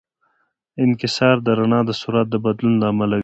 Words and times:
انکسار 0.85 1.35
د 1.45 1.47
رڼا 1.57 1.79
د 1.85 1.91
سرعت 2.01 2.27
د 2.31 2.35
بدلون 2.45 2.73
له 2.81 2.85
امله 2.91 3.15
وي. 3.17 3.19